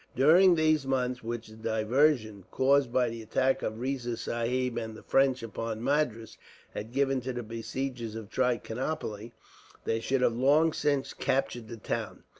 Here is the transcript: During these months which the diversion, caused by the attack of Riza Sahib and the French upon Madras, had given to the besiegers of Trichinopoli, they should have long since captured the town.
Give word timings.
During 0.15 0.55
these 0.55 0.87
months 0.87 1.23
which 1.23 1.47
the 1.47 1.55
diversion, 1.55 2.45
caused 2.49 2.91
by 2.91 3.07
the 3.09 3.21
attack 3.21 3.61
of 3.61 3.79
Riza 3.79 4.17
Sahib 4.17 4.75
and 4.75 4.97
the 4.97 5.03
French 5.03 5.43
upon 5.43 5.83
Madras, 5.83 6.39
had 6.73 6.91
given 6.91 7.21
to 7.21 7.33
the 7.33 7.43
besiegers 7.43 8.15
of 8.15 8.27
Trichinopoli, 8.31 9.31
they 9.85 9.99
should 9.99 10.21
have 10.21 10.35
long 10.35 10.73
since 10.73 11.13
captured 11.13 11.67
the 11.67 11.77
town. 11.77 12.23